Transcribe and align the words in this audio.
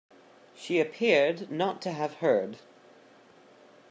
She 0.55 0.79
appeared 0.79 1.51
not 1.51 1.79
to 1.83 1.91
have 1.91 2.15
heard. 2.15 2.57